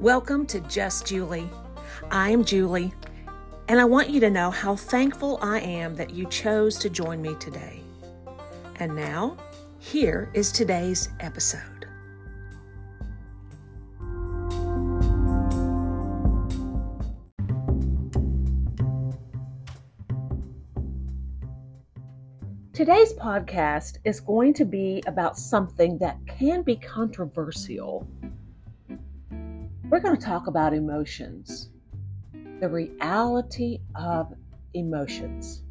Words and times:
Welcome 0.00 0.46
to 0.46 0.60
Just 0.60 1.08
Julie. 1.08 1.50
I 2.12 2.30
am 2.30 2.44
Julie, 2.44 2.94
and 3.66 3.80
I 3.80 3.84
want 3.84 4.10
you 4.10 4.20
to 4.20 4.30
know 4.30 4.48
how 4.48 4.76
thankful 4.76 5.40
I 5.42 5.58
am 5.58 5.96
that 5.96 6.10
you 6.10 6.24
chose 6.26 6.78
to 6.78 6.88
join 6.88 7.20
me 7.20 7.34
today. 7.40 7.80
And 8.76 8.94
now, 8.94 9.36
here 9.80 10.30
is 10.34 10.52
today's 10.52 11.08
episode. 11.18 11.88
Today's 22.72 23.14
podcast 23.14 23.98
is 24.04 24.20
going 24.20 24.54
to 24.54 24.64
be 24.64 25.02
about 25.08 25.36
something 25.36 25.98
that 25.98 26.18
can 26.28 26.62
be 26.62 26.76
controversial. 26.76 28.06
We're 29.90 30.00
going 30.00 30.18
to 30.18 30.22
talk 30.22 30.48
about 30.48 30.74
emotions, 30.74 31.70
the 32.60 32.68
reality 32.68 33.78
of 33.94 34.34
emotions. 34.74 35.62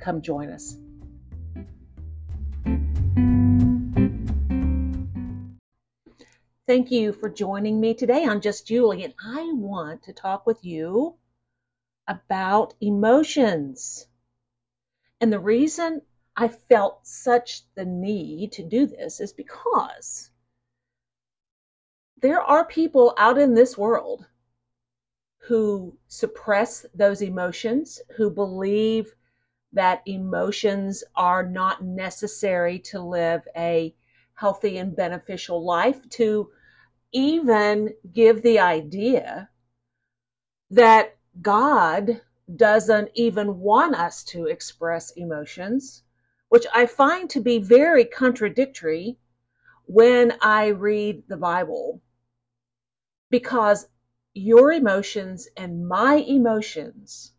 Come 0.00 0.20
join 0.20 0.50
us. 0.50 0.76
Thank 6.66 6.90
you 6.90 7.12
for 7.12 7.30
joining 7.30 7.80
me 7.80 7.94
today 7.94 8.24
on 8.24 8.40
Just 8.40 8.66
Julie, 8.66 9.04
and 9.04 9.14
I 9.24 9.52
want 9.52 10.02
to 10.04 10.12
talk 10.12 10.44
with 10.44 10.64
you 10.64 11.14
about 12.08 12.74
emotions. 12.80 14.04
And 15.20 15.32
the 15.32 15.38
reason 15.38 16.02
I 16.36 16.48
felt 16.48 17.06
such 17.06 17.62
the 17.76 17.84
need 17.84 18.50
to 18.52 18.64
do 18.64 18.86
this 18.86 19.20
is 19.20 19.32
because 19.32 20.30
there 22.24 22.40
are 22.40 22.64
people 22.64 23.12
out 23.18 23.36
in 23.36 23.52
this 23.52 23.76
world 23.76 24.24
who 25.46 25.94
suppress 26.08 26.86
those 26.94 27.20
emotions, 27.20 28.00
who 28.16 28.30
believe 28.30 29.12
that 29.74 30.00
emotions 30.06 31.04
are 31.16 31.46
not 31.46 31.84
necessary 31.84 32.78
to 32.78 32.98
live 32.98 33.42
a 33.58 33.94
healthy 34.36 34.78
and 34.78 34.96
beneficial 34.96 35.62
life, 35.62 36.08
to 36.08 36.48
even 37.12 37.90
give 38.14 38.40
the 38.40 38.58
idea 38.58 39.50
that 40.70 41.18
God 41.42 42.22
doesn't 42.56 43.10
even 43.12 43.58
want 43.58 43.96
us 43.96 44.24
to 44.24 44.46
express 44.46 45.10
emotions, 45.10 46.04
which 46.48 46.64
I 46.74 46.86
find 46.86 47.28
to 47.28 47.42
be 47.42 47.58
very 47.58 48.06
contradictory 48.06 49.18
when 49.84 50.32
I 50.40 50.68
read 50.68 51.22
the 51.28 51.36
Bible. 51.36 52.00
Because 53.34 53.88
your 54.32 54.70
emotions 54.70 55.48
and 55.56 55.88
my 55.88 56.24
emotions 56.28 57.32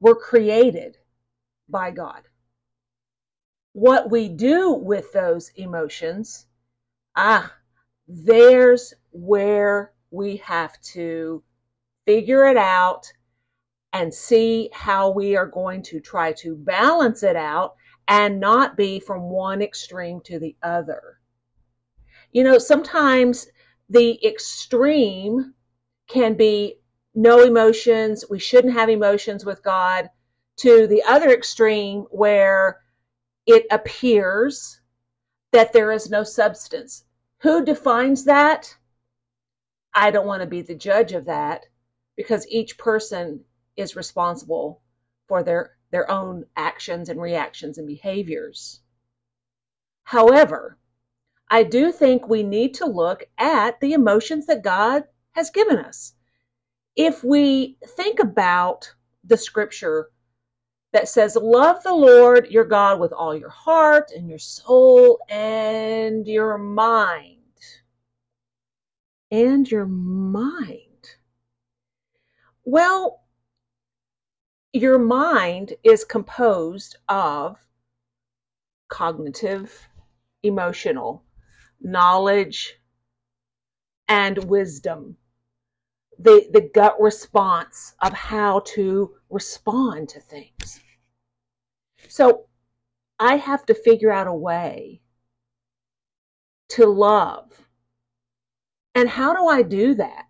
were 0.00 0.14
created 0.14 0.98
by 1.66 1.92
God. 1.92 2.24
What 3.72 4.10
we 4.10 4.28
do 4.28 4.70
with 4.70 5.10
those 5.14 5.50
emotions, 5.56 6.44
ah, 7.16 7.54
there's 8.06 8.92
where 9.10 9.94
we 10.10 10.36
have 10.44 10.78
to 10.92 11.42
figure 12.04 12.44
it 12.44 12.58
out 12.58 13.10
and 13.94 14.12
see 14.12 14.68
how 14.74 15.08
we 15.08 15.38
are 15.38 15.46
going 15.46 15.80
to 15.84 16.00
try 16.00 16.32
to 16.32 16.54
balance 16.54 17.22
it 17.22 17.34
out 17.34 17.76
and 18.08 18.40
not 18.40 18.76
be 18.76 19.00
from 19.00 19.30
one 19.30 19.62
extreme 19.62 20.20
to 20.26 20.38
the 20.38 20.54
other. 20.62 21.18
You 22.30 22.44
know, 22.44 22.58
sometimes 22.58 23.46
the 23.88 24.24
extreme 24.26 25.54
can 26.08 26.34
be 26.34 26.76
no 27.14 27.42
emotions, 27.42 28.24
we 28.28 28.38
shouldn't 28.38 28.74
have 28.74 28.88
emotions 28.88 29.44
with 29.44 29.62
God, 29.62 30.10
to 30.58 30.86
the 30.86 31.02
other 31.04 31.30
extreme 31.30 32.02
where 32.10 32.80
it 33.46 33.66
appears 33.70 34.80
that 35.52 35.72
there 35.72 35.90
is 35.92 36.10
no 36.10 36.22
substance. 36.22 37.04
Who 37.40 37.64
defines 37.64 38.24
that? 38.24 38.76
I 39.94 40.10
don't 40.10 40.26
want 40.26 40.42
to 40.42 40.48
be 40.48 40.62
the 40.62 40.74
judge 40.74 41.12
of 41.12 41.24
that 41.26 41.66
because 42.16 42.46
each 42.48 42.76
person 42.76 43.44
is 43.76 43.96
responsible 43.96 44.82
for 45.28 45.42
their, 45.42 45.76
their 45.90 46.10
own 46.10 46.44
actions 46.56 47.08
and 47.08 47.20
reactions 47.20 47.78
and 47.78 47.86
behaviors. 47.86 48.80
However, 50.04 50.78
I 51.50 51.62
do 51.62 51.92
think 51.92 52.28
we 52.28 52.42
need 52.42 52.74
to 52.74 52.86
look 52.86 53.24
at 53.38 53.80
the 53.80 53.94
emotions 53.94 54.46
that 54.46 54.62
God 54.62 55.04
has 55.32 55.50
given 55.50 55.78
us. 55.78 56.12
If 56.94 57.24
we 57.24 57.78
think 57.96 58.18
about 58.18 58.92
the 59.24 59.36
scripture 59.36 60.10
that 60.92 61.08
says, 61.08 61.36
Love 61.36 61.82
the 61.82 61.94
Lord 61.94 62.50
your 62.50 62.64
God 62.64 63.00
with 63.00 63.12
all 63.12 63.36
your 63.36 63.50
heart 63.50 64.10
and 64.14 64.28
your 64.28 64.38
soul 64.38 65.20
and 65.28 66.26
your 66.26 66.58
mind. 66.58 67.36
And 69.30 69.70
your 69.70 69.86
mind. 69.86 70.84
Well, 72.64 73.22
your 74.72 74.98
mind 74.98 75.74
is 75.82 76.04
composed 76.04 76.96
of 77.08 77.56
cognitive, 78.88 79.88
emotional, 80.42 81.22
knowledge, 81.80 82.74
and 84.08 84.44
wisdom. 84.44 85.16
The, 86.18 86.48
the 86.52 86.70
gut 86.74 87.00
response 87.00 87.94
of 88.00 88.12
how 88.12 88.60
to 88.74 89.14
respond 89.30 90.08
to 90.10 90.20
things. 90.20 90.80
So 92.08 92.46
I 93.20 93.36
have 93.36 93.64
to 93.66 93.74
figure 93.74 94.10
out 94.10 94.26
a 94.26 94.34
way 94.34 95.00
to 96.70 96.86
love. 96.86 97.52
And 98.94 99.08
how 99.08 99.34
do 99.34 99.46
I 99.46 99.62
do 99.62 99.94
that? 99.94 100.24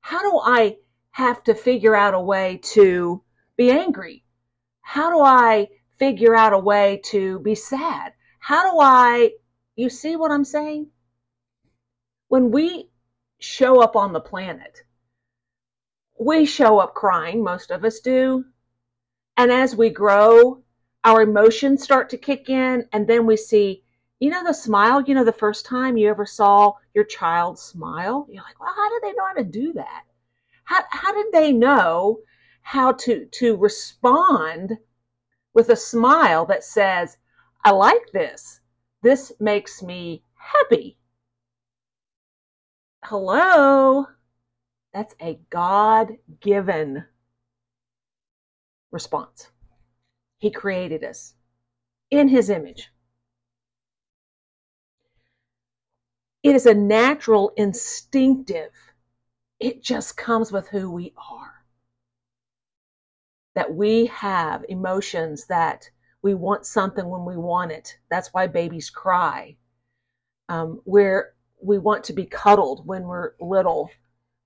How 0.00 0.20
do 0.22 0.38
I 0.38 0.76
have 1.12 1.42
to 1.44 1.54
figure 1.54 1.94
out 1.94 2.14
a 2.14 2.20
way 2.20 2.60
to 2.74 3.22
be 3.56 3.70
angry? 3.70 4.24
How 4.82 5.10
do 5.10 5.20
I 5.20 5.68
figure 5.98 6.34
out 6.34 6.52
a 6.52 6.58
way 6.58 7.00
to 7.06 7.38
be 7.40 7.54
sad? 7.54 8.12
How 8.38 8.70
do 8.70 8.80
I, 8.80 9.32
you 9.80 9.88
see 9.88 10.14
what 10.14 10.30
I'm 10.30 10.44
saying? 10.44 10.88
When 12.28 12.50
we 12.50 12.90
show 13.38 13.80
up 13.80 13.96
on 13.96 14.12
the 14.12 14.20
planet, 14.20 14.82
we 16.18 16.44
show 16.44 16.78
up 16.78 16.94
crying, 16.94 17.42
most 17.42 17.70
of 17.70 17.84
us 17.84 18.00
do. 18.00 18.44
And 19.38 19.50
as 19.50 19.74
we 19.74 19.88
grow, 19.88 20.62
our 21.02 21.22
emotions 21.22 21.82
start 21.82 22.10
to 22.10 22.18
kick 22.18 22.50
in, 22.50 22.86
and 22.92 23.06
then 23.06 23.24
we 23.24 23.38
see, 23.38 23.82
you 24.18 24.28
know, 24.28 24.44
the 24.44 24.52
smile, 24.52 25.00
you 25.00 25.14
know, 25.14 25.24
the 25.24 25.32
first 25.32 25.64
time 25.64 25.96
you 25.96 26.10
ever 26.10 26.26
saw 26.26 26.74
your 26.94 27.04
child 27.04 27.58
smile, 27.58 28.26
you're 28.28 28.42
like, 28.42 28.60
well, 28.60 28.74
how 28.76 28.90
did 28.90 29.02
they 29.02 29.14
know 29.14 29.26
how 29.26 29.34
to 29.34 29.44
do 29.44 29.72
that? 29.72 30.02
How, 30.64 30.82
how 30.90 31.14
did 31.14 31.32
they 31.32 31.52
know 31.52 32.18
how 32.60 32.92
to, 32.92 33.24
to 33.24 33.56
respond 33.56 34.76
with 35.54 35.70
a 35.70 35.76
smile 35.76 36.44
that 36.46 36.64
says, 36.64 37.16
I 37.64 37.70
like 37.70 38.12
this. 38.12 38.60
This 39.02 39.32
makes 39.40 39.82
me 39.82 40.24
happy. 40.34 40.98
Hello? 43.04 44.06
That's 44.92 45.14
a 45.20 45.40
God 45.50 46.16
given 46.40 47.04
response. 48.90 49.50
He 50.38 50.50
created 50.50 51.04
us 51.04 51.34
in 52.10 52.28
His 52.28 52.50
image. 52.50 52.90
It 56.42 56.54
is 56.54 56.66
a 56.66 56.74
natural, 56.74 57.52
instinctive, 57.56 58.72
it 59.58 59.82
just 59.82 60.16
comes 60.16 60.50
with 60.50 60.68
who 60.68 60.90
we 60.90 61.12
are 61.30 61.60
that 63.54 63.74
we 63.74 64.06
have 64.06 64.64
emotions 64.68 65.46
that 65.46 65.90
we 66.22 66.34
want 66.34 66.66
something 66.66 67.08
when 67.08 67.24
we 67.24 67.36
want 67.36 67.72
it. 67.72 67.98
That's 68.10 68.32
why 68.32 68.46
babies 68.46 68.90
cry. 68.90 69.56
Um, 70.48 70.80
where 70.84 71.34
we 71.62 71.78
want 71.78 72.04
to 72.04 72.12
be 72.12 72.26
cuddled 72.26 72.86
when 72.86 73.04
we're 73.04 73.32
little. 73.40 73.90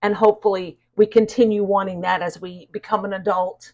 And 0.02 0.14
hopefully 0.14 0.78
we 0.96 1.06
continue 1.06 1.64
wanting 1.64 2.02
that 2.02 2.22
as 2.22 2.40
we 2.40 2.68
become 2.72 3.04
an 3.04 3.14
adult. 3.14 3.72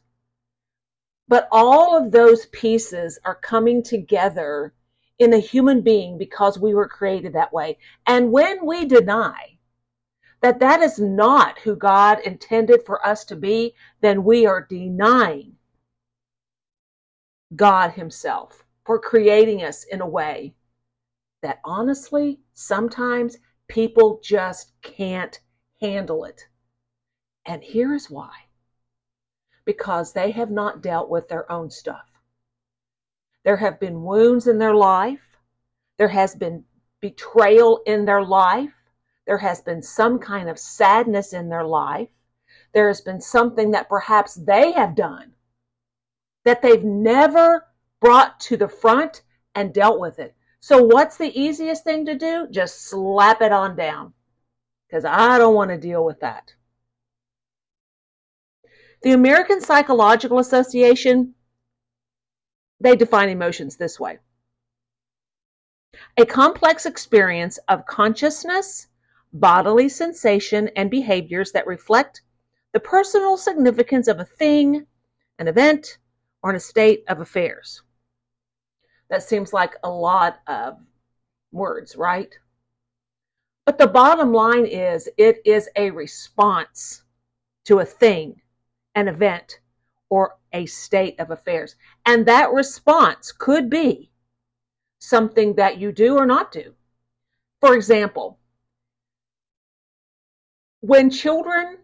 But 1.29 1.49
all 1.53 1.97
of 1.97 2.13
those 2.13 2.47
pieces 2.47 3.19
are 3.25 3.35
coming 3.35 3.83
together 3.83 4.75
in 5.19 5.35
a 5.35 5.39
human 5.39 5.83
being 5.83 6.19
because 6.19 6.59
we 6.59 6.75
were 6.75 6.89
created 6.89 7.35
that 7.35 7.53
way. 7.53 7.79
And 8.07 8.33
when 8.33 8.65
we 8.65 8.87
deny 8.87 9.59
that 10.41 10.61
that 10.61 10.81
is 10.81 10.99
not 10.99 11.59
who 11.59 11.77
God 11.77 12.21
intended 12.21 12.83
for 12.87 13.05
us 13.07 13.25
to 13.27 13.37
be, 13.37 13.75
then 14.01 14.25
we 14.25 14.47
are 14.47 14.67
denying 14.69 15.57
God 17.57 17.93
Himself 17.93 18.65
for 18.85 18.99
creating 18.99 19.63
us 19.63 19.85
in 19.85 20.01
a 20.01 20.07
way 20.07 20.55
that 21.43 21.61
honestly, 21.65 22.41
sometimes 22.55 23.39
people 23.69 24.21
just 24.23 24.73
can't 24.83 25.41
handle 25.81 26.25
it. 26.25 26.47
And 27.47 27.63
here 27.63 27.95
is 27.95 28.11
why 28.11 28.31
because 29.65 30.13
they 30.13 30.31
have 30.33 30.51
not 30.51 30.83
dealt 30.83 31.09
with 31.09 31.29
their 31.29 31.51
own 31.51 31.71
stuff. 31.71 32.11
There 33.45 33.57
have 33.57 33.79
been 33.79 34.03
wounds 34.03 34.47
in 34.49 34.59
their 34.59 34.75
life, 34.75 35.37
there 35.97 36.09
has 36.09 36.35
been 36.35 36.65
betrayal 37.01 37.81
in 37.87 38.05
their 38.05 38.23
life, 38.23 38.73
there 39.27 39.39
has 39.39 39.61
been 39.61 39.83
some 39.83 40.19
kind 40.19 40.49
of 40.49 40.59
sadness 40.59 41.33
in 41.33 41.49
their 41.49 41.65
life, 41.65 42.09
there 42.73 42.89
has 42.89 43.01
been 43.01 43.21
something 43.21 43.71
that 43.71 43.89
perhaps 43.89 44.35
they 44.35 44.73
have 44.73 44.95
done 44.95 45.33
that 46.51 46.63
they've 46.63 46.83
never 46.83 47.69
brought 48.01 48.41
to 48.41 48.57
the 48.57 48.67
front 48.67 49.23
and 49.55 49.73
dealt 49.73 50.01
with 50.01 50.19
it. 50.19 50.35
So, 50.59 50.83
what's 50.83 51.17
the 51.17 51.41
easiest 51.41 51.85
thing 51.85 52.05
to 52.07 52.17
do? 52.17 52.49
Just 52.51 52.89
slap 52.89 53.41
it 53.41 53.53
on 53.53 53.77
down 53.77 54.15
because 54.89 55.05
I 55.05 55.39
don't 55.39 55.55
want 55.55 55.71
to 55.71 55.79
deal 55.79 56.05
with 56.05 56.19
that. 56.21 56.53
The 59.03 59.13
American 59.13 59.61
Psychological 59.61 60.41
Association, 60.41 61.35
they 62.81 62.97
define 62.97 63.29
emotions 63.29 63.77
this 63.77 64.01
way. 64.01 64.19
A 66.17 66.27
complex 66.27 66.85
experience 66.85 67.61
of 67.69 67.87
consciousness, 67.87 68.89
bodily 69.33 69.89
sensation, 69.89 70.69
and 70.75 70.91
behaviors 70.91 71.53
that 71.53 71.69
reflect 71.69 72.23
the 72.73 72.81
personal 72.81 73.37
significance 73.37 74.09
of 74.09 74.19
a 74.19 74.25
thing, 74.25 74.85
an 75.39 75.47
event, 75.47 75.99
or 76.43 76.51
in 76.51 76.57
a 76.57 76.61
state 76.61 77.05
of 77.09 77.21
affairs. 77.21 77.83
That 79.09 79.23
seems 79.23 79.53
like 79.53 79.75
a 79.83 79.91
lot 79.91 80.41
of 80.47 80.79
words, 81.53 81.97
right? 81.97 82.33
But 83.67 83.79
the 83.79 83.87
bottom 83.87 84.33
line 84.33 84.67
is 84.67 85.09
it 85.17 85.41
is 85.45 85.69
a 85.77 85.91
response 85.91 87.03
to 87.65 87.81
a 87.81 87.85
thing, 87.85 88.41
an 88.95 89.09
event, 89.09 89.61
or 90.09 90.37
a 90.53 90.67
state 90.67 91.19
of 91.21 91.31
affairs. 91.31 91.77
And 92.07 92.27
that 92.27 92.53
response 92.53 93.33
could 93.33 93.71
be 93.71 94.11
something 94.99 95.55
that 95.55 95.79
you 95.79 95.93
do 95.93 96.17
or 96.17 96.27
not 96.27 96.53
do. 96.53 96.75
For 97.61 97.75
example, 97.75 98.39
when 100.81 101.11
children, 101.11 101.79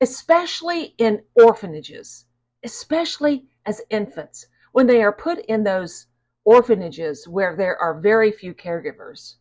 especially 0.00 0.94
in 0.98 1.22
orphanages, 1.34 2.24
especially 2.62 3.46
as 3.66 3.80
infants, 3.90 4.46
when 4.72 4.86
they 4.86 5.02
are 5.02 5.12
put 5.12 5.38
in 5.46 5.64
those 5.64 6.06
orphanages 6.44 7.28
where 7.28 7.56
there 7.56 7.76
are 7.78 8.00
very 8.00 8.32
few 8.32 8.54
caregivers. 8.54 9.36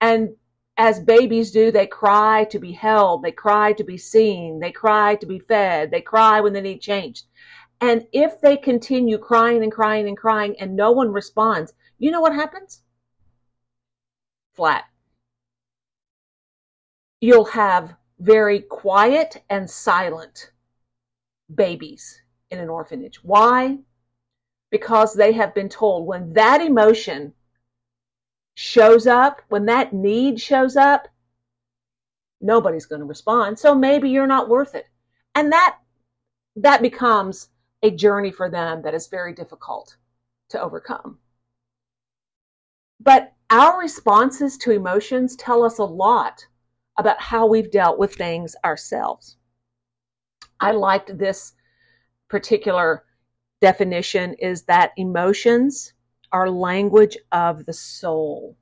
And 0.00 0.36
as 0.76 1.00
babies 1.00 1.50
do, 1.52 1.70
they 1.70 1.86
cry 1.86 2.44
to 2.50 2.58
be 2.58 2.72
held, 2.72 3.22
they 3.22 3.32
cry 3.32 3.72
to 3.74 3.84
be 3.84 3.96
seen, 3.96 4.60
they 4.60 4.72
cry 4.72 5.14
to 5.16 5.26
be 5.26 5.38
fed, 5.38 5.90
they 5.90 6.02
cry 6.02 6.40
when 6.40 6.52
they 6.52 6.60
need 6.60 6.80
changed. 6.80 7.26
And 7.80 8.06
if 8.12 8.40
they 8.40 8.56
continue 8.56 9.18
crying 9.18 9.62
and 9.62 9.72
crying 9.72 10.08
and 10.08 10.16
crying 10.16 10.56
and 10.58 10.76
no 10.76 10.92
one 10.92 11.12
responds, 11.12 11.72
you 11.98 12.10
know 12.10 12.20
what 12.20 12.34
happens? 12.34 12.82
Flat. 14.54 14.84
You'll 17.20 17.46
have 17.46 17.96
very 18.18 18.60
quiet 18.60 19.42
and 19.50 19.68
silent 19.68 20.52
babies 21.54 22.22
in 22.50 22.58
an 22.58 22.68
orphanage. 22.68 23.22
Why? 23.22 23.78
because 24.70 25.14
they 25.14 25.32
have 25.32 25.54
been 25.54 25.68
told 25.68 26.06
when 26.06 26.32
that 26.32 26.60
emotion 26.60 27.32
shows 28.54 29.06
up, 29.06 29.42
when 29.48 29.66
that 29.66 29.92
need 29.92 30.40
shows 30.40 30.76
up, 30.76 31.08
nobody's 32.40 32.86
going 32.86 33.00
to 33.00 33.06
respond. 33.06 33.58
So 33.58 33.74
maybe 33.74 34.10
you're 34.10 34.26
not 34.26 34.48
worth 34.48 34.74
it. 34.74 34.86
And 35.34 35.52
that 35.52 35.78
that 36.56 36.80
becomes 36.80 37.48
a 37.82 37.90
journey 37.90 38.30
for 38.30 38.48
them 38.48 38.82
that 38.82 38.94
is 38.94 39.08
very 39.08 39.34
difficult 39.34 39.96
to 40.48 40.60
overcome. 40.60 41.18
But 42.98 43.34
our 43.50 43.78
responses 43.78 44.56
to 44.58 44.72
emotions 44.72 45.36
tell 45.36 45.62
us 45.62 45.78
a 45.78 45.84
lot 45.84 46.46
about 46.98 47.20
how 47.20 47.46
we've 47.46 47.70
dealt 47.70 47.98
with 47.98 48.14
things 48.14 48.56
ourselves. 48.64 49.36
I 50.58 50.72
liked 50.72 51.18
this 51.18 51.52
particular 52.28 53.04
definition 53.60 54.34
is 54.34 54.62
that 54.64 54.92
emotions 54.96 55.92
are 56.32 56.50
language 56.50 57.16
of 57.32 57.64
the 57.66 57.72
soul. 57.72 58.56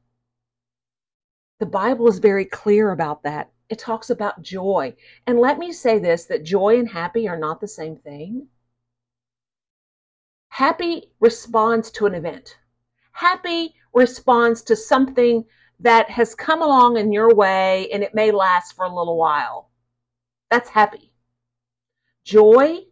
The 1.60 1.66
Bible 1.66 2.08
is 2.08 2.18
very 2.18 2.44
clear 2.44 2.92
about 2.92 3.22
that. 3.22 3.50
It 3.68 3.78
talks 3.78 4.10
about 4.10 4.42
joy. 4.42 4.94
And 5.26 5.38
let 5.38 5.58
me 5.58 5.72
say 5.72 5.98
this 5.98 6.24
that 6.26 6.44
joy 6.44 6.78
and 6.78 6.88
happy 6.88 7.26
are 7.28 7.38
not 7.38 7.60
the 7.60 7.68
same 7.68 7.96
thing. 7.96 8.48
Happy 10.48 11.10
responds 11.20 11.90
to 11.92 12.06
an 12.06 12.14
event. 12.14 12.58
Happy 13.12 13.74
responds 13.92 14.62
to 14.62 14.76
something 14.76 15.44
that 15.80 16.10
has 16.10 16.34
come 16.34 16.62
along 16.62 16.96
in 16.96 17.12
your 17.12 17.34
way 17.34 17.88
and 17.92 18.02
it 18.02 18.14
may 18.14 18.30
last 18.30 18.76
for 18.76 18.84
a 18.84 18.94
little 18.94 19.16
while. 19.16 19.70
That's 20.50 20.68
happy. 20.68 21.12
Joy 22.24 22.84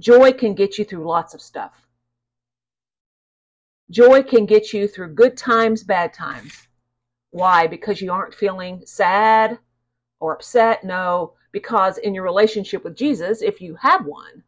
Joy 0.00 0.32
can 0.32 0.54
get 0.54 0.78
you 0.78 0.84
through 0.84 1.06
lots 1.08 1.34
of 1.34 1.40
stuff. 1.40 1.86
Joy 3.90 4.22
can 4.22 4.46
get 4.46 4.72
you 4.72 4.88
through 4.88 5.14
good 5.14 5.36
times, 5.36 5.84
bad 5.84 6.12
times. 6.12 6.68
Why? 7.30 7.66
Because 7.66 8.00
you 8.00 8.12
aren't 8.12 8.34
feeling 8.34 8.82
sad 8.86 9.58
or 10.20 10.34
upset? 10.34 10.84
No, 10.84 11.34
because 11.52 11.98
in 11.98 12.14
your 12.14 12.24
relationship 12.24 12.82
with 12.82 12.96
Jesus, 12.96 13.42
if 13.42 13.60
you 13.60 13.76
have 13.76 14.06
one, 14.06 14.42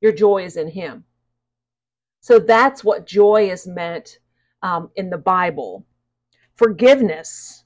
your 0.00 0.12
joy 0.12 0.44
is 0.44 0.56
in 0.56 0.68
Him. 0.68 1.04
So 2.20 2.38
that's 2.38 2.84
what 2.84 3.06
joy 3.06 3.50
is 3.50 3.66
meant 3.66 4.18
um, 4.62 4.90
in 4.96 5.10
the 5.10 5.18
Bible. 5.18 5.84
Forgiveness. 6.54 7.64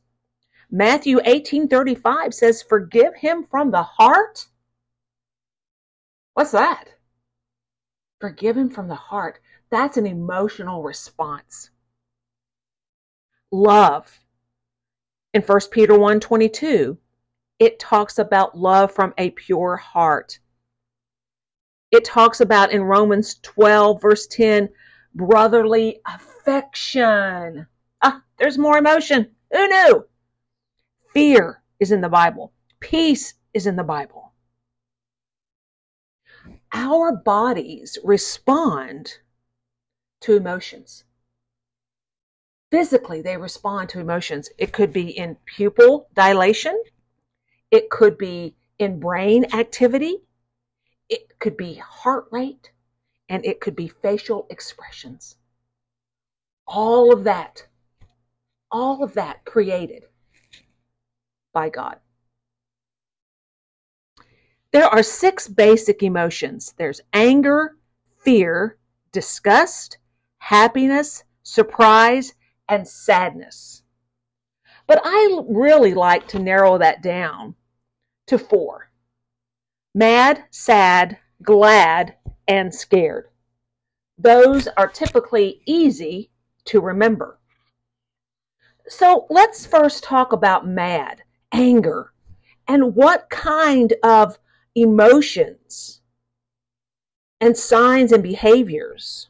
Matthew 0.71 1.21
18:35 1.21 2.35
says, 2.35 2.63
"Forgive 2.63 3.15
him 3.15 3.45
from 3.45 3.71
the 3.71 3.83
heart." 3.83 4.49
What's 6.35 6.53
that? 6.53 6.96
Forgiven 8.27 8.69
from 8.69 8.89
the 8.89 8.95
heart, 8.97 9.39
that's 9.71 9.97
an 9.97 10.05
emotional 10.05 10.83
response. 10.83 11.71
Love. 13.53 14.19
In 15.33 15.43
1 15.43 15.71
Peter 15.71 15.93
1:22, 15.97 16.99
it 17.61 17.79
talks 17.79 18.19
about 18.19 18.59
love 18.59 18.91
from 18.91 19.15
a 19.17 19.31
pure 19.31 19.77
heart. 19.77 20.41
It 21.93 22.05
talks 22.05 22.41
about 22.41 22.73
in 22.73 22.83
Romans 22.83 23.39
12 23.43 24.03
verse 24.03 24.27
10 24.27 24.71
brotherly 25.15 26.01
affection. 26.05 27.69
Ah, 28.03 28.25
there's 28.39 28.59
more 28.59 28.77
emotion. 28.77 29.37
Who 29.53 29.69
knew? 29.69 30.05
Fear 31.15 31.63
is 31.79 31.93
in 31.93 32.01
the 32.01 32.09
Bible. 32.09 32.53
Peace 32.81 33.35
is 33.55 33.69
in 33.69 33.77
the 33.77 33.85
Bible 33.85 34.26
our 36.77 37.17
bodies 37.17 37.97
respond 38.05 39.15
to 40.21 40.37
emotions. 40.37 41.05
Physically, 42.71 43.23
they 43.23 43.39
respond 43.39 43.89
to 43.89 43.99
emotions. 43.99 44.51
It 44.59 44.75
could 44.75 44.93
be 44.93 45.09
in 45.09 45.39
pupil 45.47 46.09
dilation, 46.15 46.79
it 47.71 47.89
could 47.89 48.19
be 48.19 48.55
in 48.79 49.01
brain 49.01 49.47
activity, 49.55 50.19
it 51.09 51.39
could 51.39 51.57
be 51.57 51.75
heart 51.75 52.27
rate, 52.31 52.71
and 53.31 53.47
it 53.47 53.59
could 53.59 53.75
be 53.75 53.89
facial 53.89 54.47
expressions. 54.51 55.37
All 56.67 57.11
of 57.11 57.25
that, 57.25 57.67
all 58.71 59.03
of 59.03 59.15
that 59.15 59.47
created 59.47 60.05
by 61.55 61.71
God. 61.71 62.01
There 64.77 64.85
are 64.95 65.03
six 65.03 65.49
basic 65.49 66.03
emotions 66.03 66.75
there's 66.77 67.01
anger, 67.15 67.79
fear, 68.19 68.77
disgust, 69.11 69.97
happiness, 70.37 71.25
surprise, 71.43 72.35
and 72.69 72.87
sadness. 72.87 73.85
But 74.87 75.01
I 75.03 75.41
really 75.49 75.95
like 75.95 76.29
to 76.29 76.39
narrow 76.39 76.77
that 76.77 77.03
down 77.03 77.55
to 78.27 78.39
four 78.39 78.91
mad, 79.95 80.45
sad, 80.51 81.17
glad, 81.43 82.17
and 82.47 82.75
scared. 82.75 83.29
Those 84.19 84.69
are 84.77 84.89
typically 84.89 85.63
easy 85.65 86.31
to 86.67 86.83
remember. 86.83 87.39
So 88.89 89.27
let's 89.31 89.65
first 89.65 90.05
talk 90.05 90.35
about 90.35 90.67
mad, 90.69 91.23
anger, 91.51 92.13
and 92.69 92.95
what 92.95 93.31
kind 93.31 93.95
of 94.03 94.39
emotions 94.77 96.03
and 97.41 97.57
signs 97.57 98.13
and 98.13 98.23
behaviors. 98.23 99.29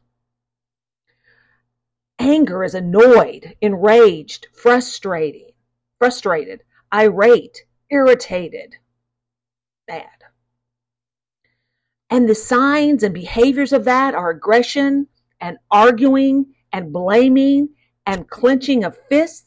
Anger 2.19 2.65
is 2.65 2.75
annoyed, 2.75 3.57
enraged, 3.61 4.49
frustrating, 4.53 5.51
frustrated, 5.99 6.63
irate, 6.93 7.65
irritated. 7.91 8.75
Bad. 9.87 10.09
And 12.11 12.29
the 12.29 12.35
signs 12.35 13.03
and 13.03 13.15
behaviors 13.15 13.73
of 13.73 13.85
that 13.85 14.15
are 14.15 14.31
aggression 14.31 15.07
and 15.41 15.59
arguing 15.71 16.55
and 16.73 16.93
blaming 16.93 17.69
and 18.05 18.29
clenching 18.29 18.83
of 18.85 18.99
fists, 19.09 19.46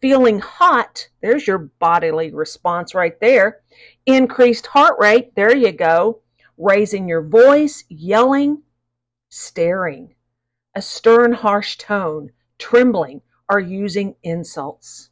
feeling 0.00 0.38
hot. 0.40 1.08
There's 1.20 1.46
your 1.46 1.58
bodily 1.58 2.32
response 2.32 2.94
right 2.94 3.18
there. 3.20 3.60
Increased 4.06 4.66
heart 4.66 4.96
rate. 4.98 5.34
There 5.34 5.54
you 5.54 5.72
go. 5.72 6.20
Raising 6.58 7.08
your 7.08 7.22
voice, 7.22 7.84
yelling, 7.88 8.62
staring, 9.28 10.14
a 10.74 10.82
stern, 10.82 11.32
harsh 11.32 11.76
tone, 11.76 12.30
trembling, 12.58 13.20
or 13.48 13.60
using 13.60 14.14
insults. 14.22 15.10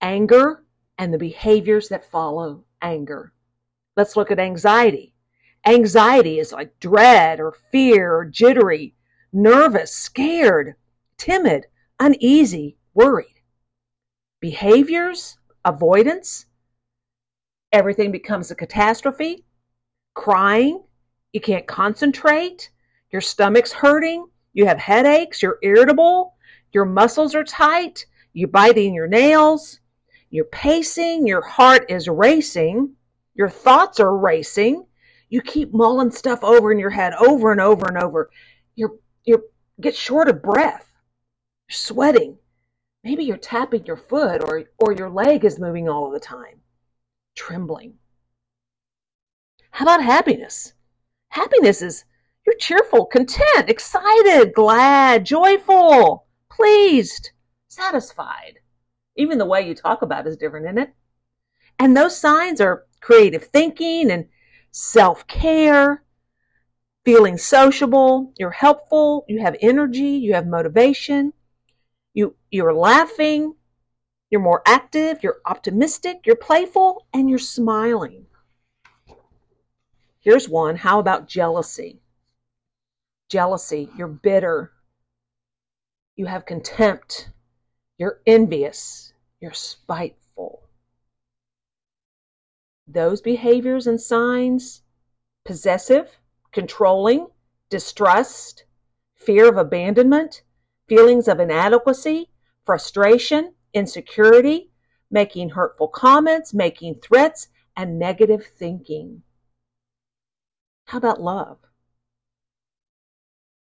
Anger 0.00 0.64
and 0.96 1.12
the 1.12 1.18
behaviors 1.18 1.88
that 1.88 2.10
follow 2.10 2.64
anger. 2.80 3.32
Let's 3.96 4.16
look 4.16 4.30
at 4.30 4.38
anxiety. 4.38 5.14
Anxiety 5.66 6.38
is 6.38 6.52
like 6.52 6.78
dread 6.80 7.40
or 7.40 7.52
fear 7.52 8.14
or 8.14 8.24
jittery, 8.24 8.94
nervous, 9.32 9.92
scared, 9.92 10.74
timid, 11.16 11.66
uneasy, 11.98 12.76
worried. 12.94 13.40
Behaviors, 14.40 15.38
avoidance, 15.64 16.46
everything 17.72 18.12
becomes 18.12 18.50
a 18.50 18.54
catastrophe, 18.54 19.44
crying, 20.14 20.82
you 21.32 21.40
can't 21.40 21.66
concentrate, 21.66 22.70
your 23.10 23.20
stomach's 23.20 23.72
hurting, 23.72 24.26
you 24.52 24.66
have 24.66 24.78
headaches, 24.78 25.42
you're 25.42 25.58
irritable, 25.62 26.34
your 26.72 26.84
muscles 26.84 27.34
are 27.34 27.44
tight, 27.44 28.06
you're 28.32 28.48
biting 28.48 28.94
your 28.94 29.08
nails, 29.08 29.80
you're 30.30 30.44
pacing, 30.46 31.26
your 31.26 31.42
heart 31.42 31.90
is 31.90 32.08
racing, 32.08 32.94
your 33.38 33.48
thoughts 33.48 34.00
are 34.00 34.16
racing. 34.16 34.84
You 35.30 35.40
keep 35.40 35.72
mulling 35.72 36.10
stuff 36.10 36.42
over 36.42 36.72
in 36.72 36.78
your 36.78 36.90
head 36.90 37.14
over 37.14 37.52
and 37.52 37.60
over 37.60 37.86
and 37.86 37.96
over. 37.96 38.30
You're 38.74 38.96
you 39.24 39.44
get 39.80 39.94
short 39.94 40.28
of 40.28 40.42
breath. 40.42 40.87
You're 41.68 41.76
sweating. 41.76 42.38
Maybe 43.04 43.24
you're 43.24 43.36
tapping 43.36 43.84
your 43.84 43.96
foot 43.96 44.42
or 44.42 44.64
or 44.78 44.92
your 44.92 45.10
leg 45.10 45.44
is 45.44 45.58
moving 45.58 45.88
all 45.88 46.06
of 46.06 46.12
the 46.12 46.20
time. 46.20 46.62
Trembling. 47.34 47.98
How 49.70 49.84
about 49.84 50.02
happiness? 50.02 50.72
Happiness 51.28 51.82
is 51.82 52.04
you're 52.46 52.56
cheerful, 52.56 53.04
content, 53.04 53.68
excited, 53.68 54.54
glad, 54.54 55.26
joyful, 55.26 56.26
pleased, 56.50 57.32
satisfied. 57.68 58.60
Even 59.16 59.36
the 59.36 59.44
way 59.44 59.60
you 59.60 59.74
talk 59.74 60.00
about 60.00 60.26
is 60.26 60.38
different, 60.38 60.64
isn't 60.66 60.78
it? 60.78 60.94
And 61.78 61.94
those 61.94 62.16
signs 62.16 62.62
are 62.62 62.86
creative 63.02 63.44
thinking 63.44 64.10
and 64.10 64.28
self 64.70 65.26
care, 65.26 66.02
feeling 67.04 67.36
sociable, 67.36 68.32
you're 68.38 68.50
helpful, 68.50 69.26
you 69.28 69.40
have 69.40 69.56
energy, 69.60 70.16
you 70.16 70.32
have 70.32 70.46
motivation, 70.46 71.34
you're 72.50 72.74
laughing, 72.74 73.54
you're 74.30 74.40
more 74.40 74.62
active, 74.66 75.22
you're 75.22 75.40
optimistic, 75.46 76.20
you're 76.24 76.36
playful, 76.36 77.06
and 77.12 77.28
you're 77.28 77.38
smiling. 77.38 78.26
Here's 80.20 80.48
one. 80.48 80.76
How 80.76 80.98
about 80.98 81.28
jealousy? 81.28 82.00
Jealousy, 83.28 83.90
you're 83.96 84.08
bitter, 84.08 84.72
you 86.16 86.26
have 86.26 86.46
contempt, 86.46 87.30
you're 87.98 88.20
envious, 88.26 89.12
you're 89.40 89.52
spiteful 89.52 90.62
those 92.88 93.20
behaviors 93.20 93.86
and 93.86 94.00
signs 94.00 94.82
possessive, 95.44 96.18
controlling, 96.52 97.26
distrust, 97.70 98.64
fear 99.14 99.48
of 99.48 99.56
abandonment, 99.56 100.42
feelings 100.88 101.28
of 101.28 101.40
inadequacy, 101.40 102.28
frustration, 102.68 103.54
insecurity, 103.72 104.70
making 105.10 105.48
hurtful 105.48 105.88
comments, 105.88 106.52
making 106.52 106.94
threats, 106.96 107.48
and 107.74 107.98
negative 107.98 108.44
thinking. 108.44 109.22
How 110.84 110.98
about 110.98 111.18
love? 111.18 111.56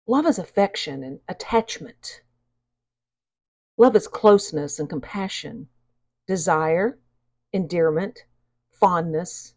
Love 0.08 0.26
is 0.26 0.40
affection 0.40 1.04
and 1.04 1.20
attachment. 1.30 2.22
Love 3.78 3.96
is 3.96 4.08
closeness 4.08 4.80
and 4.80 4.90
compassion, 4.90 5.68
desire, 6.26 6.98
endearment, 7.54 8.24
fondness, 8.72 9.54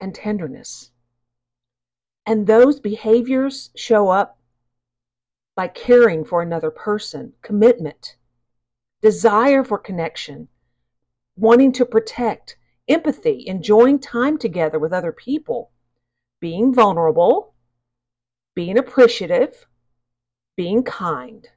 and 0.00 0.12
tenderness. 0.12 0.90
And 2.26 2.48
those 2.48 2.80
behaviors 2.80 3.70
show 3.76 4.08
up 4.08 4.40
by 5.54 5.68
caring 5.68 6.24
for 6.24 6.42
another 6.42 6.72
person, 6.72 7.32
commitment, 7.40 8.16
desire 9.04 9.62
for 9.62 9.76
connection, 9.76 10.48
wanting 11.36 11.70
to 11.70 11.84
protect, 11.84 12.56
empathy, 12.88 13.44
enjoying 13.46 13.98
time 13.98 14.38
together 14.38 14.78
with 14.78 14.94
other 14.94 15.12
people, 15.12 15.70
being 16.40 16.72
vulnerable, 16.72 17.52
being 18.54 18.78
appreciative, 18.78 19.66
being 20.56 20.82
kind, 20.82 21.50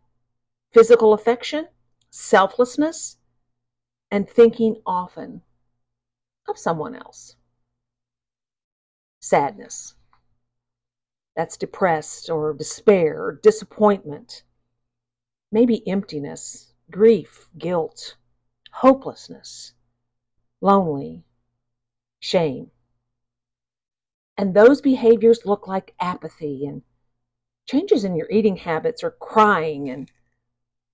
physical 0.74 1.14
affection, 1.14 1.66
selflessness, 2.10 3.16
and 4.12 4.30
thinking 4.30 4.82
often 4.86 5.42
of 6.50 6.58
someone 6.58 6.96
else. 6.96 7.38
Sadness. 9.22 9.96
That's 11.38 11.56
depressed 11.56 12.30
or 12.30 12.54
despair 12.54 13.24
or 13.24 13.40
disappointment. 13.42 14.44
Maybe 15.50 15.88
emptiness, 15.88 16.67
grief, 16.92 17.50
guilt, 17.58 18.16
hopelessness, 18.72 19.74
lonely, 20.62 21.24
shame. 22.20 22.72
And 24.38 24.54
those 24.54 24.82
behaviors 24.82 25.46
look 25.46 25.68
like 25.68 25.96
apathy 26.00 26.66
and 26.66 26.84
changes 27.66 28.04
in 28.04 28.16
your 28.16 28.30
eating 28.30 28.56
habits 28.56 29.04
or 29.04 29.12
crying 29.12 29.90
and 29.90 30.10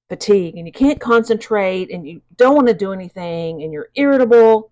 fatigue 0.09 0.57
and 0.57 0.67
you 0.67 0.73
can't 0.73 0.99
concentrate 0.99 1.91
and 1.91 2.07
you 2.07 2.21
don't 2.35 2.55
want 2.55 2.67
to 2.67 2.73
do 2.73 2.93
anything 2.93 3.63
and 3.63 3.71
you're 3.73 3.89
irritable 3.95 4.71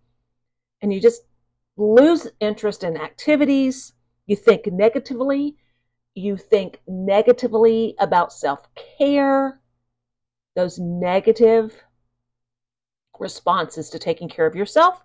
and 0.81 0.93
you 0.93 0.99
just 0.99 1.23
lose 1.77 2.27
interest 2.39 2.83
in 2.83 2.97
activities. 2.97 3.93
You 4.25 4.35
think 4.35 4.67
negatively. 4.67 5.55
You 6.15 6.37
think 6.37 6.79
negatively 6.87 7.95
about 7.99 8.33
self 8.33 8.67
care. 8.97 9.59
Those 10.55 10.79
negative 10.79 11.84
responses 13.20 13.89
to 13.91 14.00
taking 14.00 14.27
care 14.27 14.46
of 14.46 14.55
yourself. 14.55 15.03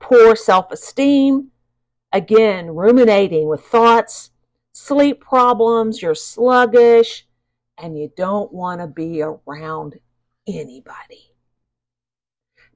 Poor 0.00 0.34
self 0.34 0.70
esteem. 0.72 1.50
Again, 2.12 2.70
ruminating 2.70 3.48
with 3.48 3.62
thoughts, 3.62 4.30
sleep 4.72 5.20
problems, 5.20 6.00
you're 6.00 6.14
sluggish, 6.14 7.26
and 7.78 7.98
you 7.98 8.12
don't 8.16 8.52
want 8.52 8.80
to 8.80 8.86
be 8.86 9.22
around 9.22 9.98
anybody. 10.46 11.32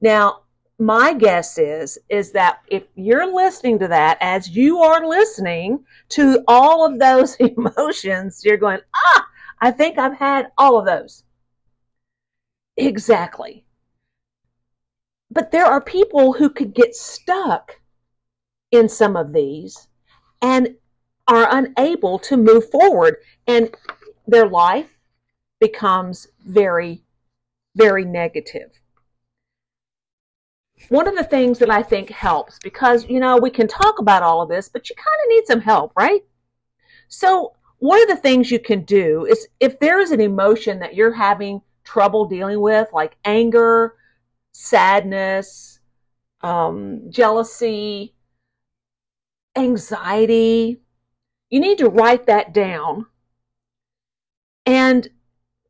Now, 0.01 0.41
my 0.79 1.13
guess 1.13 1.57
is 1.57 1.99
is 2.07 2.31
that 2.31 2.61
if 2.67 2.83
you're 2.95 3.33
listening 3.33 3.77
to 3.77 3.87
that 3.89 4.17
as 4.21 4.49
you 4.49 4.79
are 4.79 5.05
listening 5.05 5.83
to 6.07 6.41
all 6.47 6.85
of 6.85 6.97
those 6.97 7.35
emotions 7.39 8.41
you're 8.45 8.55
going 8.55 8.79
ah 8.95 9.27
i 9.59 9.69
think 9.69 9.97
i've 9.97 10.15
had 10.15 10.47
all 10.57 10.79
of 10.79 10.85
those 10.85 11.25
exactly 12.79 13.65
but 15.31 15.51
there 15.51 15.65
are 15.65 15.81
people 15.81 16.33
who 16.33 16.49
could 16.49 16.73
get 16.73 16.95
stuck 16.95 17.79
in 18.71 18.89
some 18.89 19.15
of 19.15 19.33
these 19.33 19.87
and 20.41 20.75
are 21.27 21.47
unable 21.51 22.17
to 22.17 22.37
move 22.37 22.69
forward 22.71 23.17
and 23.47 23.75
their 24.27 24.47
life 24.47 24.97
becomes 25.59 26.27
very 26.45 27.03
very 27.75 28.03
negative. 28.03 28.71
one 30.89 31.07
of 31.07 31.15
the 31.15 31.23
things 31.23 31.59
that 31.59 31.69
I 31.69 31.83
think 31.83 32.09
helps 32.09 32.57
because, 32.63 33.05
you 33.07 33.19
know, 33.19 33.37
we 33.37 33.49
can 33.49 33.67
talk 33.67 33.99
about 33.99 34.23
all 34.23 34.41
of 34.41 34.49
this, 34.49 34.69
but 34.69 34.89
you 34.89 34.95
kind 34.95 35.19
of 35.23 35.29
need 35.29 35.45
some 35.45 35.61
help, 35.61 35.91
right? 35.95 36.21
So, 37.09 37.53
one 37.79 38.01
of 38.01 38.09
the 38.09 38.15
things 38.15 38.51
you 38.51 38.59
can 38.59 38.83
do 38.83 39.25
is 39.25 39.47
if 39.59 39.79
there 39.79 39.99
is 39.99 40.11
an 40.11 40.19
emotion 40.19 40.79
that 40.79 40.95
you're 40.95 41.13
having 41.13 41.61
trouble 41.89 42.25
dealing 42.25 42.61
with, 42.61 42.87
like 42.93 43.17
anger, 43.25 43.95
sadness, 44.51 45.79
um, 46.41 47.09
jealousy, 47.09 48.13
anxiety, 49.55 50.81
you 51.49 51.59
need 51.59 51.79
to 51.79 51.89
write 51.89 52.27
that 52.27 52.53
down 52.53 53.07
and 54.67 55.09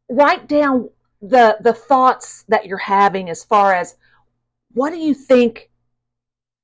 write 0.09 0.47
down 0.47 0.89
the 1.21 1.57
the 1.61 1.73
thoughts 1.73 2.43
that 2.49 2.65
you're 2.65 2.77
having 2.77 3.29
as 3.29 3.43
far 3.43 3.73
as 3.73 3.95
what 4.73 4.89
do 4.91 4.97
you 4.97 5.13
think 5.13 5.69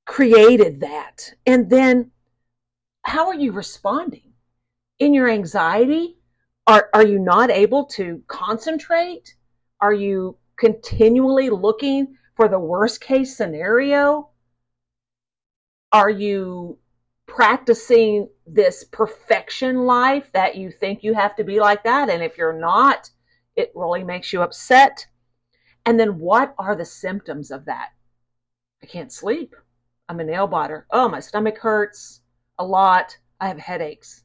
created 0.04 0.80
that? 0.80 1.32
And 1.46 1.70
then 1.70 2.10
how 3.02 3.28
are 3.28 3.34
you 3.34 3.52
responding? 3.52 4.22
In 4.98 5.14
your 5.14 5.28
anxiety, 5.28 6.16
are, 6.66 6.88
are 6.92 7.06
you 7.06 7.18
not 7.18 7.50
able 7.50 7.84
to 7.84 8.22
concentrate? 8.26 9.35
Are 9.80 9.92
you 9.92 10.36
continually 10.56 11.50
looking 11.50 12.16
for 12.34 12.48
the 12.48 12.58
worst 12.58 13.00
case 13.00 13.36
scenario? 13.36 14.30
Are 15.92 16.10
you 16.10 16.78
practicing 17.26 18.28
this 18.46 18.84
perfection 18.84 19.84
life 19.84 20.30
that 20.32 20.56
you 20.56 20.70
think 20.70 21.02
you 21.02 21.14
have 21.14 21.36
to 21.36 21.44
be 21.44 21.60
like 21.60 21.84
that? 21.84 22.08
And 22.08 22.22
if 22.22 22.38
you're 22.38 22.58
not, 22.58 23.10
it 23.54 23.72
really 23.74 24.04
makes 24.04 24.32
you 24.32 24.42
upset. 24.42 25.06
And 25.84 25.98
then 25.98 26.18
what 26.18 26.54
are 26.58 26.74
the 26.74 26.84
symptoms 26.84 27.50
of 27.50 27.64
that? 27.66 27.90
I 28.82 28.86
can't 28.86 29.12
sleep. 29.12 29.54
I'm 30.08 30.20
a 30.20 30.24
nail 30.24 30.46
biter. 30.46 30.86
Oh, 30.90 31.08
my 31.08 31.20
stomach 31.20 31.58
hurts 31.58 32.20
a 32.58 32.64
lot. 32.64 33.16
I 33.40 33.48
have 33.48 33.58
headaches. 33.58 34.24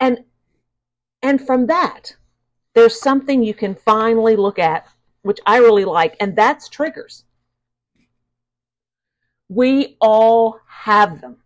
And 0.00 0.24
and 1.22 1.44
from 1.44 1.66
that, 1.66 2.16
there's 2.76 3.00
something 3.00 3.42
you 3.42 3.54
can 3.54 3.74
finally 3.74 4.36
look 4.36 4.58
at, 4.58 4.86
which 5.22 5.40
I 5.46 5.56
really 5.56 5.86
like, 5.86 6.14
and 6.20 6.36
that's 6.36 6.68
triggers. 6.68 7.24
We 9.48 9.96
all 9.98 10.60
have 10.68 11.22
them. 11.22 11.38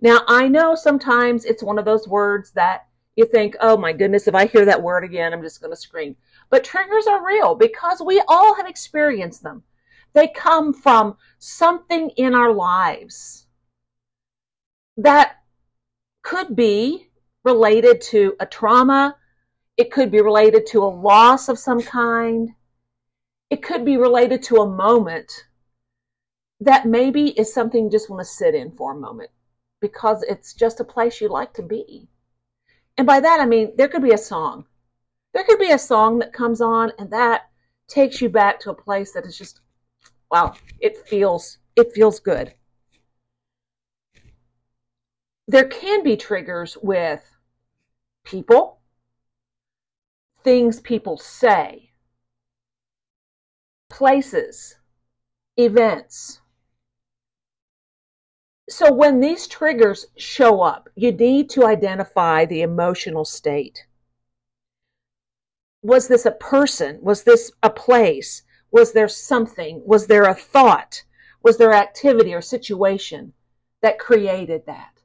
Now, 0.00 0.20
I 0.28 0.46
know 0.46 0.76
sometimes 0.76 1.44
it's 1.44 1.64
one 1.64 1.80
of 1.80 1.84
those 1.84 2.06
words 2.06 2.52
that 2.52 2.86
you 3.16 3.26
think, 3.26 3.56
oh 3.60 3.76
my 3.76 3.92
goodness, 3.92 4.28
if 4.28 4.36
I 4.36 4.46
hear 4.46 4.64
that 4.64 4.80
word 4.80 5.02
again, 5.02 5.32
I'm 5.32 5.42
just 5.42 5.60
going 5.60 5.72
to 5.72 5.76
scream. 5.76 6.14
But 6.48 6.62
triggers 6.62 7.08
are 7.08 7.26
real 7.26 7.56
because 7.56 8.00
we 8.00 8.22
all 8.28 8.54
have 8.54 8.68
experienced 8.68 9.42
them. 9.42 9.64
They 10.12 10.28
come 10.28 10.72
from 10.72 11.16
something 11.40 12.10
in 12.10 12.36
our 12.36 12.52
lives 12.52 13.46
that 14.96 15.38
could 16.22 16.54
be 16.54 17.08
related 17.42 18.00
to 18.02 18.36
a 18.38 18.46
trauma. 18.46 19.16
It 19.76 19.90
could 19.90 20.10
be 20.10 20.20
related 20.20 20.66
to 20.68 20.84
a 20.84 20.86
loss 20.86 21.48
of 21.48 21.58
some 21.58 21.82
kind. 21.82 22.50
It 23.50 23.62
could 23.62 23.84
be 23.84 23.96
related 23.96 24.42
to 24.44 24.56
a 24.56 24.70
moment 24.70 25.32
that 26.60 26.86
maybe 26.86 27.30
is 27.38 27.52
something 27.52 27.84
you 27.84 27.90
just 27.90 28.08
want 28.08 28.20
to 28.20 28.24
sit 28.24 28.54
in 28.54 28.70
for 28.70 28.92
a 28.92 28.96
moment 28.96 29.30
because 29.80 30.22
it's 30.22 30.54
just 30.54 30.80
a 30.80 30.84
place 30.84 31.20
you 31.20 31.28
like 31.28 31.52
to 31.54 31.62
be. 31.62 32.08
And 32.96 33.06
by 33.06 33.20
that, 33.20 33.40
I 33.40 33.46
mean, 33.46 33.72
there 33.76 33.88
could 33.88 34.02
be 34.02 34.12
a 34.12 34.18
song. 34.18 34.66
There 35.32 35.44
could 35.44 35.58
be 35.58 35.72
a 35.72 35.78
song 35.78 36.20
that 36.20 36.32
comes 36.32 36.60
on 36.60 36.92
and 36.98 37.10
that 37.10 37.50
takes 37.88 38.20
you 38.20 38.28
back 38.28 38.60
to 38.60 38.70
a 38.70 38.74
place 38.74 39.12
that 39.12 39.26
is 39.26 39.36
just, 39.36 39.60
wow, 40.30 40.54
it 40.80 40.96
feels, 40.96 41.58
it 41.74 41.92
feels 41.92 42.20
good. 42.20 42.54
There 45.48 45.66
can 45.66 46.02
be 46.02 46.16
triggers 46.16 46.78
with 46.80 47.22
people, 48.24 48.78
things 50.44 50.80
people 50.80 51.16
say, 51.16 51.90
places, 53.90 54.76
events. 55.56 56.40
So 58.68 58.92
when 58.92 59.20
these 59.20 59.46
triggers 59.46 60.06
show 60.16 60.62
up, 60.62 60.88
you 60.94 61.12
need 61.12 61.50
to 61.50 61.66
identify 61.66 62.44
the 62.44 62.62
emotional 62.62 63.24
state. 63.24 63.86
Was 65.82 66.08
this 66.08 66.24
a 66.24 66.30
person? 66.30 66.98
Was 67.02 67.24
this 67.24 67.50
a 67.62 67.70
place? 67.70 68.42
Was 68.70 68.92
there 68.92 69.08
something? 69.08 69.82
Was 69.84 70.06
there 70.06 70.24
a 70.24 70.34
thought? 70.34 71.02
Was 71.42 71.58
there 71.58 71.74
activity 71.74 72.32
or 72.32 72.40
situation 72.40 73.34
that 73.82 73.98
created 73.98 74.64
that? 74.66 75.02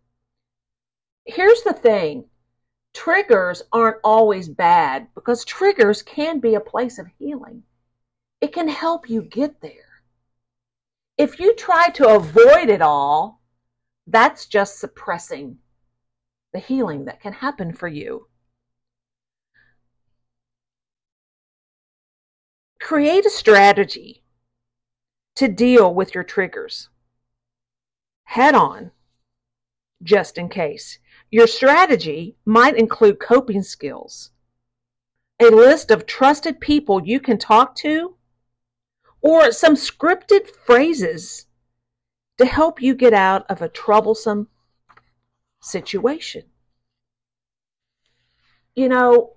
Here's 1.25 1.61
the 1.63 1.73
thing 1.73 2.28
triggers 2.93 3.61
aren't 3.71 3.97
always 4.03 4.49
bad 4.49 5.07
because 5.15 5.45
triggers 5.45 6.01
can 6.01 6.39
be 6.39 6.55
a 6.55 6.59
place 6.59 6.99
of 6.99 7.07
healing. 7.17 7.63
It 8.41 8.53
can 8.53 8.67
help 8.67 9.09
you 9.09 9.21
get 9.21 9.61
there. 9.61 10.03
If 11.17 11.39
you 11.39 11.55
try 11.55 11.89
to 11.89 12.15
avoid 12.15 12.69
it 12.69 12.81
all, 12.81 13.41
that's 14.07 14.45
just 14.45 14.79
suppressing 14.79 15.57
the 16.53 16.59
healing 16.59 17.05
that 17.05 17.21
can 17.21 17.33
happen 17.33 17.73
for 17.73 17.87
you. 17.87 18.27
Create 22.79 23.25
a 23.25 23.29
strategy 23.29 24.23
to 25.35 25.47
deal 25.47 25.93
with 25.93 26.15
your 26.15 26.23
triggers 26.23 26.89
head 28.29 28.53
on, 28.53 28.91
just 30.03 30.37
in 30.37 30.47
case. 30.47 30.99
Your 31.31 31.47
strategy 31.47 32.35
might 32.45 32.75
include 32.75 33.19
coping 33.19 33.61
skills, 33.61 34.31
a 35.39 35.45
list 35.45 35.91
of 35.91 36.07
trusted 36.07 36.59
people 36.59 37.05
you 37.05 37.19
can 37.19 37.37
talk 37.37 37.75
to, 37.75 38.15
or 39.21 39.51
some 39.51 39.75
scripted 39.75 40.49
phrases 40.49 41.45
to 42.39 42.45
help 42.45 42.81
you 42.81 42.95
get 42.95 43.13
out 43.13 43.45
of 43.49 43.61
a 43.61 43.69
troublesome 43.69 44.47
situation. 45.61 46.43
You 48.75 48.89
know, 48.89 49.33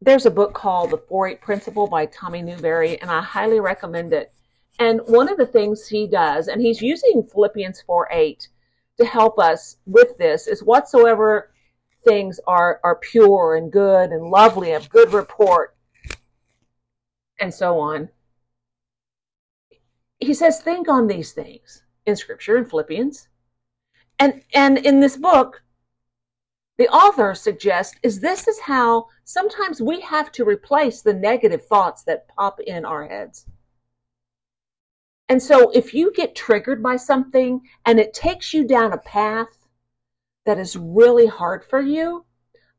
there's 0.00 0.26
a 0.26 0.30
book 0.30 0.54
called 0.54 0.90
The 0.90 0.98
4 0.98 1.28
8 1.28 1.40
Principle 1.40 1.86
by 1.86 2.06
Tommy 2.06 2.42
Newberry, 2.42 3.00
and 3.00 3.10
I 3.10 3.20
highly 3.20 3.60
recommend 3.60 4.12
it. 4.12 4.32
And 4.80 5.00
one 5.06 5.28
of 5.28 5.36
the 5.36 5.46
things 5.46 5.86
he 5.86 6.08
does, 6.08 6.48
and 6.48 6.60
he's 6.60 6.82
using 6.82 7.22
Philippians 7.22 7.82
4 7.82 8.08
8 8.10 8.48
to 8.98 9.06
help 9.06 9.38
us 9.38 9.76
with 9.86 10.16
this, 10.18 10.46
is 10.46 10.62
whatsoever 10.62 11.52
things 12.04 12.40
are, 12.46 12.80
are 12.84 12.96
pure 12.96 13.56
and 13.56 13.72
good 13.72 14.10
and 14.10 14.30
lovely, 14.30 14.72
of 14.72 14.88
good 14.90 15.12
report, 15.12 15.76
and 17.40 17.52
so 17.52 17.78
on. 17.78 18.08
He 20.18 20.34
says, 20.34 20.60
think 20.60 20.88
on 20.88 21.06
these 21.06 21.32
things 21.32 21.82
in 22.06 22.16
scripture 22.16 22.56
in 22.56 22.64
Philippians. 22.64 23.28
And 24.18 24.42
and 24.54 24.78
in 24.78 25.00
this 25.00 25.16
book, 25.16 25.62
the 26.78 26.88
author 26.88 27.34
suggests 27.34 27.98
is 28.02 28.20
this 28.20 28.46
is 28.46 28.60
how 28.60 29.08
sometimes 29.24 29.82
we 29.82 30.00
have 30.00 30.30
to 30.32 30.44
replace 30.44 31.02
the 31.02 31.14
negative 31.14 31.66
thoughts 31.66 32.04
that 32.04 32.28
pop 32.28 32.60
in 32.60 32.84
our 32.84 33.06
heads. 33.06 33.46
And 35.32 35.42
so 35.42 35.70
if 35.70 35.94
you 35.94 36.12
get 36.12 36.34
triggered 36.34 36.82
by 36.82 36.96
something 36.96 37.62
and 37.86 37.98
it 37.98 38.12
takes 38.12 38.52
you 38.52 38.66
down 38.66 38.92
a 38.92 38.98
path 38.98 39.66
that 40.44 40.58
is 40.58 40.76
really 40.76 41.24
hard 41.26 41.64
for 41.64 41.80
you, 41.80 42.26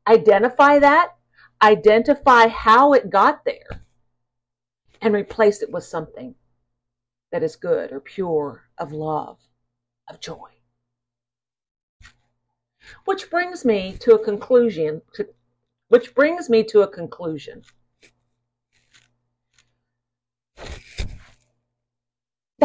identify 0.06 0.78
that, 0.78 1.16
identify 1.60 2.46
how 2.46 2.92
it 2.92 3.10
got 3.10 3.44
there, 3.44 3.82
and 5.00 5.12
replace 5.12 5.62
it 5.62 5.72
with 5.72 5.82
something 5.82 6.36
that 7.32 7.42
is 7.42 7.56
good 7.56 7.90
or 7.90 7.98
pure, 7.98 8.68
of 8.78 8.92
love, 8.92 9.40
of 10.08 10.20
joy. 10.20 10.50
Which 13.04 13.30
brings 13.30 13.64
me 13.64 13.96
to 13.98 14.14
a 14.14 14.24
conclusion, 14.24 15.02
which 15.88 16.14
brings 16.14 16.48
me 16.48 16.62
to 16.62 16.82
a 16.82 16.86
conclusion. 16.86 17.64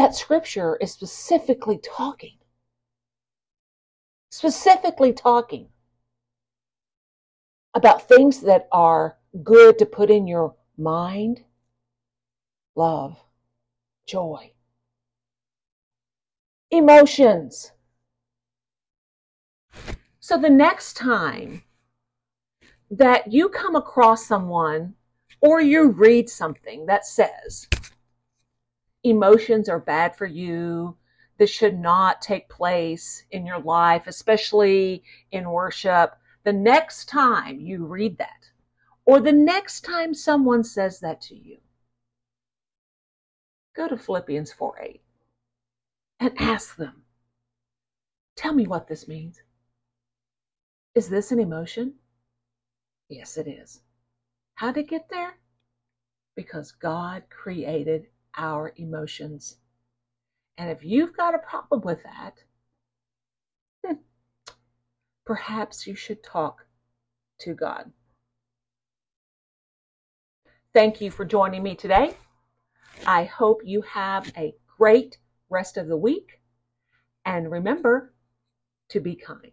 That 0.00 0.14
scripture 0.14 0.76
is 0.76 0.92
specifically 0.92 1.76
talking, 1.76 2.38
specifically 4.30 5.12
talking 5.12 5.68
about 7.74 8.08
things 8.08 8.40
that 8.40 8.66
are 8.72 9.18
good 9.44 9.78
to 9.78 9.84
put 9.84 10.10
in 10.10 10.26
your 10.26 10.54
mind, 10.78 11.42
love, 12.74 13.22
joy, 14.06 14.52
emotions. 16.70 17.72
So 20.18 20.38
the 20.38 20.48
next 20.48 20.94
time 20.94 21.62
that 22.90 23.30
you 23.30 23.50
come 23.50 23.76
across 23.76 24.26
someone 24.26 24.94
or 25.42 25.60
you 25.60 25.90
read 25.90 26.30
something 26.30 26.86
that 26.86 27.04
says 27.04 27.68
emotions 29.02 29.68
are 29.68 29.80
bad 29.80 30.16
for 30.16 30.26
you, 30.26 30.96
this 31.38 31.50
should 31.50 31.78
not 31.78 32.20
take 32.20 32.48
place 32.48 33.24
in 33.30 33.46
your 33.46 33.60
life, 33.60 34.06
especially 34.06 35.02
in 35.32 35.50
worship, 35.50 36.14
the 36.44 36.52
next 36.52 37.08
time 37.08 37.60
you 37.60 37.86
read 37.86 38.18
that, 38.18 38.50
or 39.04 39.20
the 39.20 39.32
next 39.32 39.82
time 39.82 40.14
someone 40.14 40.64
says 40.64 41.00
that 41.00 41.20
to 41.22 41.34
you, 41.34 41.58
go 43.74 43.88
to 43.88 43.96
Philippians 43.96 44.52
4 44.52 44.80
8 44.82 45.02
and 46.20 46.40
ask 46.40 46.76
them, 46.76 47.04
Tell 48.36 48.52
me 48.54 48.66
what 48.66 48.88
this 48.88 49.08
means. 49.08 49.40
Is 50.94 51.08
this 51.08 51.30
an 51.30 51.40
emotion? 51.40 51.94
Yes, 53.08 53.36
it 53.36 53.46
is. 53.46 53.80
How 54.54 54.72
did 54.72 54.84
it 54.84 54.90
get 54.90 55.08
there? 55.08 55.38
Because 56.36 56.72
God 56.72 57.24
created 57.30 58.06
our 58.36 58.72
emotions. 58.76 59.56
And 60.58 60.70
if 60.70 60.84
you've 60.84 61.16
got 61.16 61.34
a 61.34 61.38
problem 61.38 61.80
with 61.82 62.02
that, 62.02 62.34
perhaps 65.24 65.86
you 65.86 65.94
should 65.94 66.22
talk 66.22 66.66
to 67.38 67.54
God. 67.54 67.92
Thank 70.72 71.00
you 71.00 71.10
for 71.10 71.24
joining 71.24 71.62
me 71.62 71.74
today. 71.74 72.14
I 73.06 73.24
hope 73.24 73.62
you 73.64 73.82
have 73.82 74.32
a 74.36 74.54
great 74.78 75.18
rest 75.48 75.76
of 75.76 75.88
the 75.88 75.96
week. 75.96 76.40
And 77.24 77.50
remember 77.50 78.12
to 78.90 79.00
be 79.00 79.14
kind. 79.14 79.52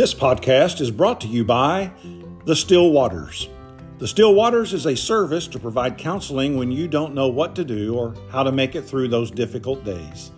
This 0.00 0.14
podcast 0.14 0.80
is 0.80 0.90
brought 0.90 1.20
to 1.20 1.28
you 1.28 1.44
by 1.44 1.92
The 2.46 2.56
Still 2.56 2.90
Waters. 2.90 3.50
The 3.98 4.08
Still 4.08 4.34
Waters 4.34 4.72
is 4.72 4.86
a 4.86 4.96
service 4.96 5.46
to 5.48 5.58
provide 5.58 5.98
counseling 5.98 6.56
when 6.56 6.72
you 6.72 6.88
don't 6.88 7.12
know 7.12 7.28
what 7.28 7.54
to 7.56 7.66
do 7.66 7.94
or 7.94 8.14
how 8.30 8.42
to 8.42 8.50
make 8.50 8.74
it 8.74 8.86
through 8.86 9.08
those 9.08 9.30
difficult 9.30 9.84
days. 9.84 10.30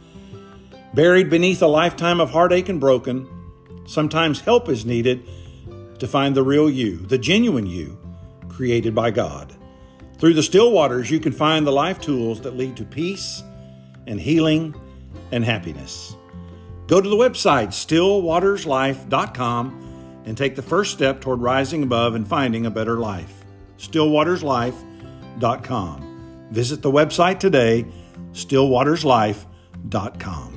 Buried 0.95 1.31
beneath 1.31 1.63
a 1.63 1.69
lifetime 1.69 2.21
of 2.21 2.31
heartache 2.31 2.69
and 2.71 2.81
broken, 2.81 3.25
sometimes 3.87 4.41
help 4.41 4.69
is 4.69 4.85
needed 4.85 5.23
to 6.01 6.09
find 6.09 6.35
the 6.35 6.43
real 6.43 6.69
you, 6.69 6.97
the 6.97 7.17
genuine 7.17 7.67
you, 7.67 7.97
created 8.49 8.97
by 8.97 9.13
God. 9.13 9.55
Through 10.19 10.35
the 10.35 10.43
still 10.43 10.73
waters, 10.73 11.09
you 11.09 11.21
can 11.21 11.31
find 11.31 11.65
the 11.65 11.71
life 11.71 12.01
tools 12.01 12.41
that 12.41 12.57
lead 12.57 12.77
to 12.79 12.85
peace 12.85 13.45
and 14.09 14.21
healing 14.21 14.75
and 15.31 15.45
happiness. 15.45 16.17
Go 16.93 17.01
to 17.01 17.09
the 17.09 17.17
website 17.17 17.69
stillwaterslife.com 17.69 20.23
and 20.27 20.37
take 20.37 20.57
the 20.57 20.61
first 20.61 20.93
step 20.93 21.23
toward 21.23 21.41
rising 21.41 21.85
above 21.85 22.15
and 22.15 22.29
finding 22.29 22.67
a 22.67 22.71
better 22.71 22.99
life. 22.99 23.47
stillwaterslife.com. 23.79 26.49
Visit 26.51 26.83
the 26.83 26.91
website 26.91 27.41
today, 27.41 27.87
stillwaterslife.com. 28.33 30.52